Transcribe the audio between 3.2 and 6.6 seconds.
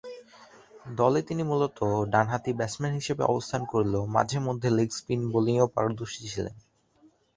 অবস্থান করলেও মাঝে-মধ্যে লেগ-স্পিন বোলিংয়ে পারদর্শী ছিলেন।